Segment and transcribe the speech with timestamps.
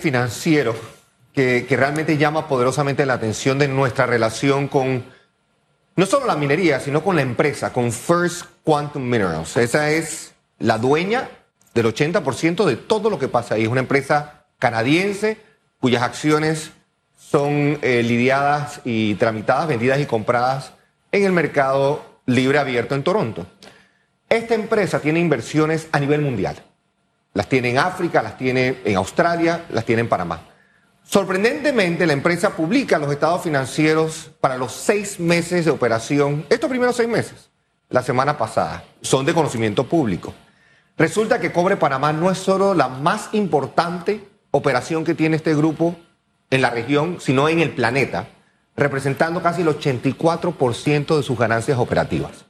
[0.00, 0.74] financiero
[1.32, 5.04] que, que, realmente llama poderosamente la atención de nuestra relación con
[5.94, 9.56] no solo la minería, sino con la empresa, con First Quantum Minerals.
[9.56, 11.28] Esa es la dueña
[11.74, 13.62] del 80% de todo lo que pasa ahí.
[13.62, 15.38] Es una empresa canadiense
[15.80, 16.72] cuyas acciones
[17.16, 20.72] son eh, lidiadas y tramitadas, vendidas y compradas
[21.12, 23.46] en el mercado libre abierto en Toronto.
[24.28, 26.62] Esta empresa tiene inversiones a nivel mundial.
[27.34, 30.40] Las tiene en África, las tiene en Australia, las tiene en Panamá.
[31.04, 36.96] Sorprendentemente, la empresa publica los estados financieros para los seis meses de operación, estos primeros
[36.96, 37.50] seis meses,
[37.88, 38.84] la semana pasada.
[39.00, 40.34] Son de conocimiento público.
[40.96, 45.96] Resulta que Cobre Panamá no es solo la más importante operación que tiene este grupo
[46.50, 48.28] en la región, sino en el planeta,
[48.76, 52.44] representando casi el 84% de sus ganancias operativas.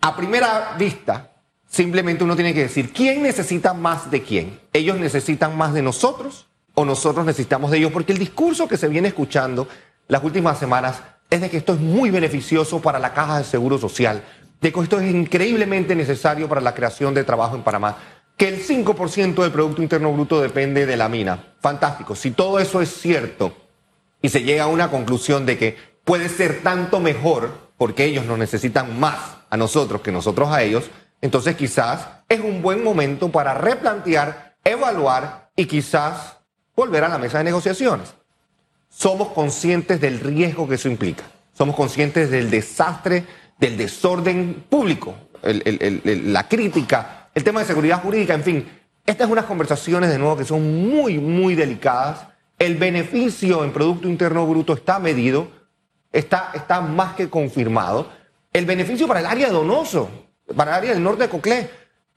[0.00, 1.30] A primera vista,
[1.74, 4.60] simplemente uno tiene que decir, ¿quién necesita más de quién?
[4.72, 7.90] ¿Ellos necesitan más de nosotros o nosotros necesitamos de ellos?
[7.90, 9.66] Porque el discurso que se viene escuchando
[10.06, 13.76] las últimas semanas es de que esto es muy beneficioso para la caja de seguro
[13.76, 14.22] social,
[14.60, 17.98] de que esto es increíblemente necesario para la creación de trabajo en Panamá,
[18.36, 21.54] que el 5% del Producto Interno Bruto depende de la mina.
[21.60, 22.14] Fantástico.
[22.14, 23.52] Si todo eso es cierto
[24.22, 28.38] y se llega a una conclusión de que puede ser tanto mejor porque ellos nos
[28.38, 30.84] necesitan más a nosotros que nosotros a ellos,
[31.24, 36.36] entonces quizás es un buen momento para replantear, evaluar y quizás
[36.76, 38.12] volver a la mesa de negociaciones.
[38.90, 41.24] Somos conscientes del riesgo que eso implica.
[41.54, 43.24] Somos conscientes del desastre,
[43.58, 48.68] del desorden público, la crítica, el tema de seguridad jurídica, en fin.
[49.06, 52.26] Estas son unas conversaciones de nuevo que son muy, muy delicadas.
[52.58, 55.48] El beneficio en Producto Interno Bruto está medido,
[56.12, 58.10] está, está más que confirmado.
[58.52, 60.10] El beneficio para el área Donoso,
[60.56, 61.70] para del norte de Coclé,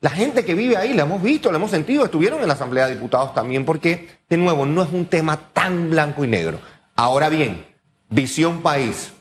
[0.00, 2.86] la gente que vive ahí, la hemos visto, la hemos sentido, estuvieron en la Asamblea
[2.86, 6.60] de Diputados también, porque, de nuevo, no es un tema tan blanco y negro.
[6.94, 7.64] Ahora bien,
[8.10, 9.12] visión país.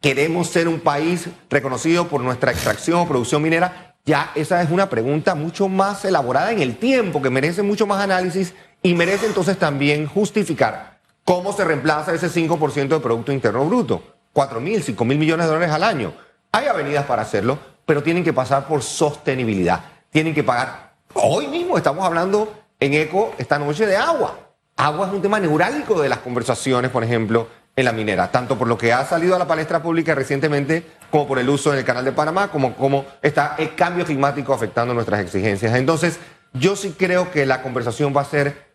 [0.00, 3.94] ¿Queremos ser un país reconocido por nuestra extracción o producción minera?
[4.04, 8.02] Ya esa es una pregunta mucho más elaborada en el tiempo, que merece mucho más
[8.02, 14.02] análisis y merece entonces también justificar cómo se reemplaza ese 5% de Producto Interno Bruto.
[14.32, 16.14] 4 mil, 5 mil millones de dólares al año.
[16.52, 17.58] Hay avenidas para hacerlo,
[17.90, 19.80] pero tienen que pasar por sostenibilidad.
[20.10, 20.92] Tienen que pagar.
[21.12, 24.54] Hoy mismo estamos hablando en ECO esta noche de agua.
[24.76, 28.68] Agua es un tema neurálgico de las conversaciones, por ejemplo, en la minera, tanto por
[28.68, 31.84] lo que ha salido a la palestra pública recientemente, como por el uso en el
[31.84, 35.74] canal de Panamá, como, como está el cambio climático afectando nuestras exigencias.
[35.74, 36.20] Entonces,
[36.52, 38.68] yo sí creo que la conversación va a ser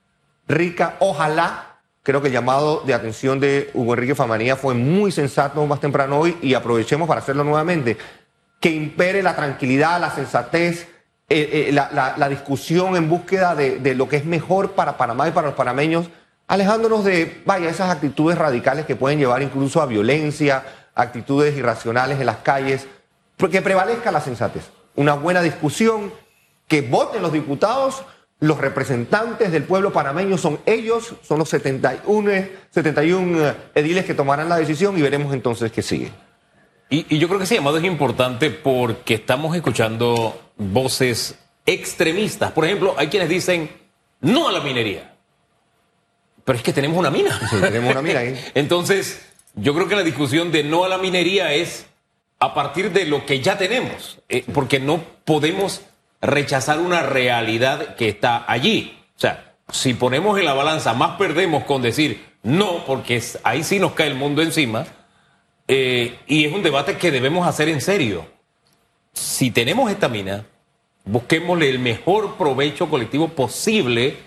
[0.45, 0.97] rica.
[0.99, 5.79] Ojalá, creo que el llamado de atención de Hugo Enrique Famanía fue muy sensato más
[5.79, 7.95] temprano hoy y aprovechemos para hacerlo nuevamente.
[8.65, 10.87] Que impere la tranquilidad, la sensatez,
[11.29, 15.31] eh, eh, la, discusión en búsqueda de, de lo que es mejor para Panamá y
[15.31, 16.09] para los panameños
[16.47, 22.25] alejándonos de, vaya, esas actitudes radicales que pueden llevar incluso a violencia, actitudes irracionales en
[22.25, 22.87] las calles,
[23.37, 24.69] porque prevalezca la sensatez.
[24.95, 26.13] Una buena discusión,
[26.67, 28.03] que voten los diputados,
[28.39, 32.31] los representantes del pueblo panameño son ellos, son los 71,
[32.69, 36.11] 71 eh, ediles que tomarán la decisión y veremos entonces qué sigue.
[36.89, 42.51] Y, y yo creo que ese llamado es importante porque estamos escuchando voces extremistas.
[42.51, 43.69] Por ejemplo, hay quienes dicen
[44.21, 45.15] no a la minería.
[46.43, 47.39] Pero es que tenemos una mina.
[47.49, 48.39] Sí, tenemos una mina ahí.
[48.53, 49.25] Entonces,
[49.55, 51.87] yo creo que la discusión de no a la minería es
[52.39, 55.81] a partir de lo que ya tenemos, eh, porque no podemos
[56.21, 58.97] rechazar una realidad que está allí.
[59.17, 63.79] O sea, si ponemos en la balanza, más perdemos con decir no, porque ahí sí
[63.79, 64.85] nos cae el mundo encima,
[65.67, 68.25] eh, y es un debate que debemos hacer en serio.
[69.13, 70.45] Si tenemos esta mina,
[71.05, 74.17] busquémosle el mejor provecho colectivo posible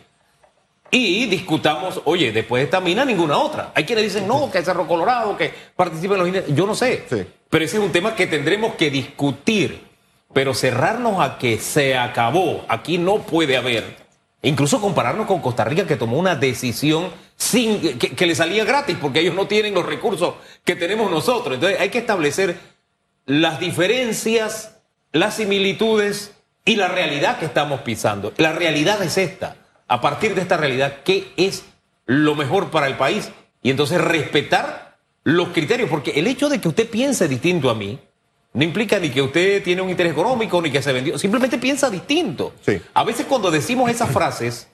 [0.90, 3.72] y discutamos, oye, después de esta mina, ninguna otra.
[3.74, 7.04] Hay quienes dicen, no, que Cerro Colorado, que participen los Yo no sé.
[7.50, 9.86] Pero ese es un tema que tendremos que discutir.
[10.32, 13.96] Pero cerrarnos a que se acabó, aquí no puede haber.
[14.42, 18.98] Incluso compararnos con Costa Rica, que tomó una decisión sin que, que le salía gratis,
[19.00, 21.54] porque ellos no tienen los recursos que tenemos nosotros.
[21.54, 22.58] Entonces hay que establecer
[23.24, 24.76] las diferencias,
[25.12, 26.34] las similitudes
[26.66, 28.34] y la realidad que estamos pisando.
[28.36, 29.56] La realidad es esta
[29.88, 31.64] a partir de esta realidad, qué es
[32.06, 33.30] lo mejor para el país
[33.62, 37.98] y entonces respetar los criterios, porque el hecho de que usted piense distinto a mí
[38.52, 41.90] no implica ni que usted tiene un interés económico ni que se vendió, simplemente piensa
[41.90, 42.54] distinto.
[42.94, 44.68] A veces cuando decimos esas frases,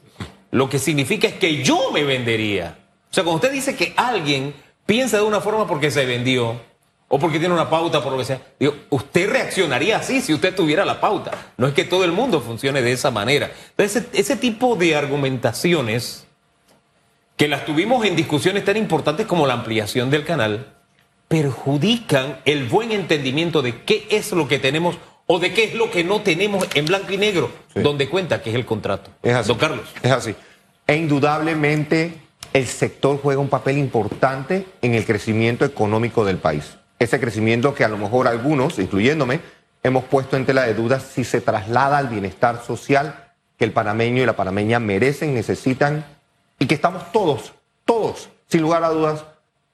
[0.54, 2.78] lo que significa es que yo me vendería.
[3.10, 4.54] O sea, cuando usted dice que alguien
[4.86, 6.60] piensa de una forma porque se vendió,
[7.08, 8.40] o porque tiene una pauta, por lo que sea.
[8.60, 11.32] Digo, usted reaccionaría así si usted tuviera la pauta.
[11.56, 13.50] No es que todo el mundo funcione de esa manera.
[13.70, 16.24] Entonces, ese, ese tipo de argumentaciones
[17.36, 20.72] que las tuvimos en discusiones tan importantes como la ampliación del canal,
[21.26, 25.90] perjudican el buen entendimiento de qué es lo que tenemos o de qué es lo
[25.90, 27.80] que no tenemos en blanco y negro, Sí.
[27.82, 29.10] donde cuenta que es el contrato.
[29.22, 29.48] Es así.
[29.48, 29.88] Don Carlos.
[30.02, 30.34] Es así.
[30.86, 32.20] E indudablemente
[32.52, 36.76] el sector juega un papel importante en el crecimiento económico del país.
[36.98, 39.40] Ese crecimiento que a lo mejor algunos, incluyéndome,
[39.82, 44.22] hemos puesto en tela de dudas si se traslada al bienestar social que el panameño
[44.22, 46.04] y la panameña merecen, necesitan
[46.58, 47.52] y que estamos todos,
[47.84, 49.24] todos, sin lugar a dudas,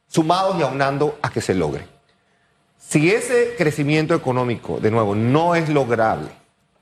[0.09, 1.87] sumados y aunando a que se logre.
[2.81, 6.29] Si ese crecimiento económico, de nuevo, no es lograble,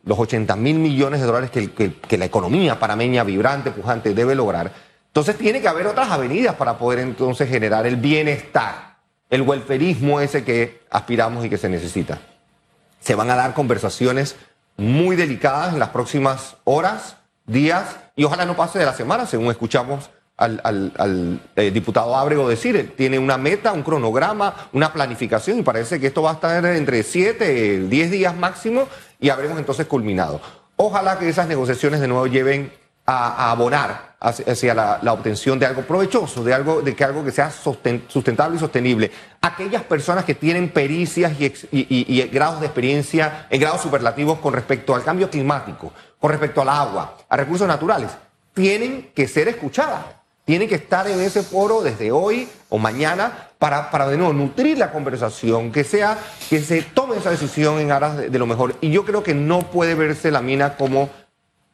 [0.04, 4.72] los 80 mil millones de dólares que, la economía panameña vibrante, pujante, debe lograr,
[5.08, 8.96] entonces tiene que haber otras avenidas para poder entonces generar el bienestar,
[9.28, 12.20] el welferismo ese que aspiramos y que se necesita.
[13.00, 14.36] Se van a dar conversaciones
[14.76, 19.50] muy delicadas en las próximas horas, días, y ojalá no pase de la semana, según
[19.50, 22.94] escuchamos al, al- eh, diputado Ábrego decir.
[22.96, 27.02] Tiene una meta, un cronograma, una planificación, y parece que esto va a estar entre
[27.02, 28.88] 7, 10 días máximo,
[29.20, 30.40] y habremos entonces culminado.
[30.76, 32.72] Ojalá que esas negociaciones de nuevo lleven
[33.04, 37.30] a, a abonar hacia, la, obtención de algo provechoso, de algo, de que algo que
[37.32, 39.10] sea sustentable y sostenible.
[39.40, 44.52] Aquellas personas que tienen pericias y, ex- y grados de experiencia en grados superlativos con
[44.52, 48.10] respecto al cambio climático, con respecto al agua, a recursos naturales,
[48.54, 50.04] tienen que ser escuchadas.
[50.48, 54.78] Tienen que estar en ese foro desde hoy o mañana para, para de nuevo nutrir
[54.78, 56.16] la conversación, que sea,
[56.48, 58.74] que se tome esa decisión en aras de- lo mejor.
[58.80, 61.10] Y yo creo que no puede verse la mina como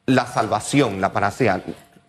[0.07, 1.63] la salvación, la panacea.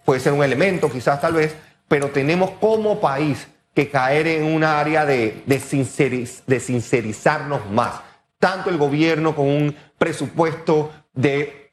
[0.05, 1.55] Puede ser un elemento, quizás tal vez,
[1.87, 8.01] pero tenemos como país que caer en un área de, de, sinceriz- de sincerizarnos más.
[8.41, 11.71] Tanto el gobierno con un presupuesto de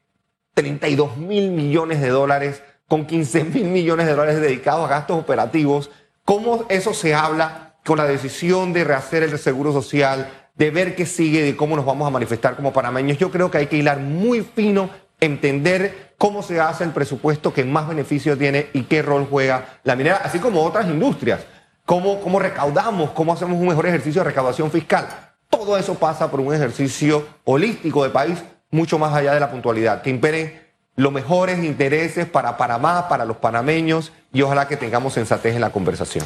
[0.54, 5.90] 32 mil millones de dólares, con 15 mil millones de dólares dedicados a gastos operativos,
[6.24, 11.06] cómo eso se habla con la decisión de rehacer el seguro social, de ver qué
[11.06, 13.18] sigue, de cómo nos vamos a manifestar como panameños.
[13.18, 14.90] Yo creo que hay que hilar muy fino,
[15.20, 19.96] entender cómo se hace el presupuesto que más beneficio tiene y qué rol juega la
[19.96, 21.40] minera, así como otras industrias.
[21.84, 25.06] Cómo, cómo recaudamos, cómo hacemos un mejor ejercicio de recaudación fiscal.
[25.50, 30.00] Todo eso pasa por un ejercicio holístico de país, mucho más allá de la puntualidad,
[30.00, 30.63] que imperen
[30.96, 35.70] los mejores intereses para Panamá, para los panameños y ojalá que tengamos sensatez en la
[35.70, 36.24] conversación.